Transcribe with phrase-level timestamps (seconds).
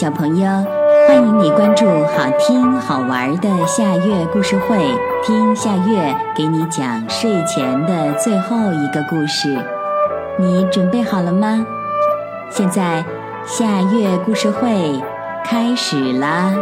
[0.00, 0.48] 小朋友，
[1.06, 4.78] 欢迎你关注好听好玩的夏月故事会，
[5.22, 9.62] 听夏月给你讲睡前的最后一个故事。
[10.38, 11.66] 你准备好了吗？
[12.48, 13.04] 现在
[13.44, 14.98] 夏月故事会
[15.44, 16.54] 开始啦！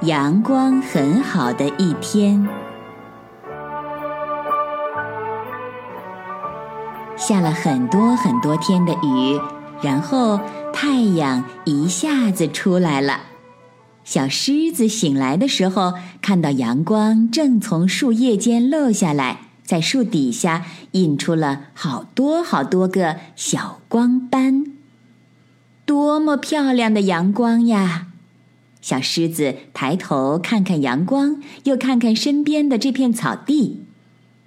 [0.00, 2.46] 阳光很好的一天，
[7.16, 9.40] 下了很多很多天的雨。
[9.82, 10.38] 然后
[10.72, 13.20] 太阳一下子出来了，
[14.04, 24.64] 小狮子醒来的时候，看到阳光正从树叶间漏下来，在树底下印出了好多好多个小光斑。
[25.84, 28.06] 多么漂亮的阳光呀！
[28.80, 33.82] 小狮子抬头看看阳光，又看看身边的这片草地，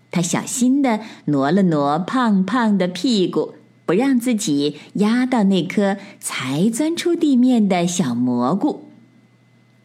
[0.09, 3.55] 它小心地挪了挪胖胖的屁股。
[3.93, 8.89] 不让自己压到那颗才钻出地面的小蘑菇，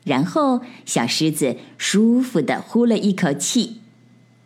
[0.02, 3.82] 然后小狮子舒服的呼了一口气。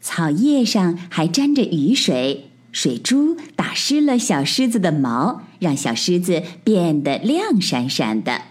[0.01, 8.43] 草叶上还沾着雨水，水珠打湿了小狮子的毛，让小狮子变得亮闪闪的。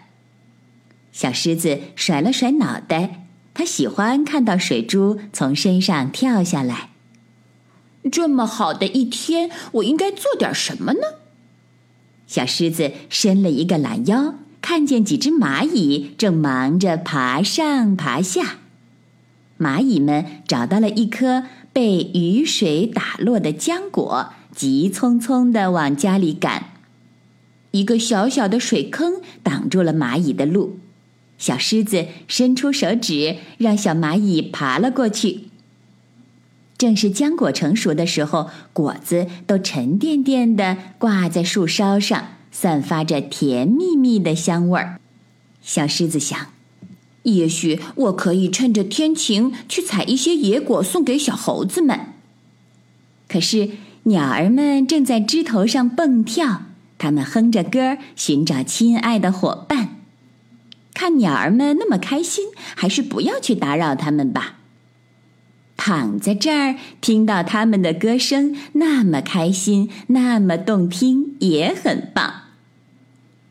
[1.12, 6.91] 小狮子甩了甩脑袋，它喜欢看到水珠从身上跳下来。
[8.10, 11.02] 这么好的一天，我应该做点什么呢？
[12.26, 18.60] 小狮子伸了一个懒腰，看见几只蚂蚁正忙着爬上爬下。
[19.60, 26.72] 蚂蚁们找到了一颗被雨水打落的浆果，急匆匆地往家里赶。
[27.70, 30.80] 一个小小的水坑挡住了蚂蚁的路，
[31.38, 35.51] 小狮子伸出手指，让小蚂蚁爬了过去。
[36.82, 45.00] 正是浆果成熟的时候，果子都沉甸甸的挂在树梢上，散发着甜蜜蜜的香味儿。
[45.62, 46.48] 小狮子想，
[47.22, 52.00] 也许我可以趁着天晴去采一些野果送给小猴子们。
[53.28, 53.70] 可是
[54.06, 56.64] 鸟儿们正在枝头上蹦跳，
[56.98, 59.98] 它们哼着歌寻找亲爱的伙伴。
[60.96, 64.56] 看鸟儿们那么开心，还是不要去打扰它们吧。
[65.84, 72.34] 躺在这儿，听到他们的歌声，那么开心，那么动听，也很棒。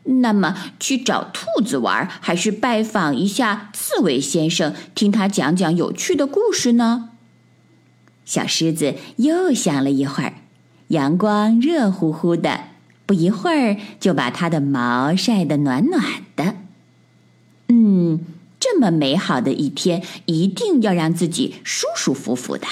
[0.05, 7.09] 那么，去找兔子玩，还是拜访一下刺猬先生，听他讲讲有趣的故事呢？
[8.23, 10.35] 小狮子又想了一会儿，
[10.87, 12.61] 阳光热乎乎的，
[13.05, 16.01] 不一会儿就把它的毛晒得暖暖
[16.37, 16.55] 的。
[17.67, 18.21] 嗯。
[18.61, 22.67] 这么美好的一天，一定要让自己舒舒服服的。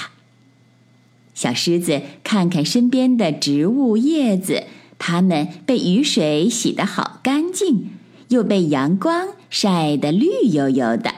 [1.34, 4.64] 小狮子看看身边的植物叶子，
[4.98, 7.90] 它们被雨水洗得好干净，
[8.28, 11.12] 又被阳光晒得绿油油的。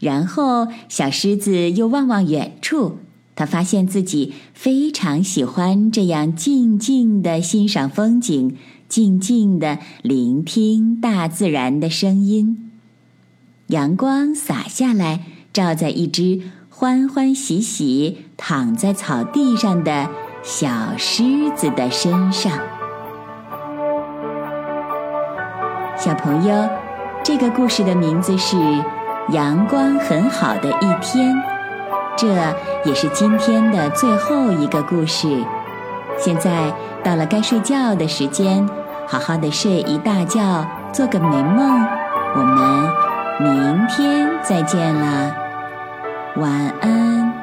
[0.00, 2.98] 然后，小狮子又望望远处，
[3.34, 8.56] 它发现自己非常喜欢这样静静的欣赏风景，
[8.88, 12.71] 静静的聆听大自然的声音。
[13.72, 20.10] 阳光洒下来，照在一只欢欢喜喜躺在草地上的
[20.42, 20.68] 小
[20.98, 21.24] 狮
[21.56, 22.52] 子的身上。
[25.96, 26.68] 小朋友，
[27.24, 28.56] 这个故事的名字是
[29.30, 31.34] 《阳光很好的一天》，
[32.14, 32.28] 这
[32.84, 35.42] 也是今天的最后一个故事。
[36.18, 36.70] 现在
[37.02, 38.68] 到了该睡觉的时间，
[39.08, 41.82] 好好的睡一大觉，做个美梦。
[42.36, 43.11] 我们。
[43.40, 45.34] 明天再见啦，
[46.36, 46.50] 晚
[46.80, 47.41] 安。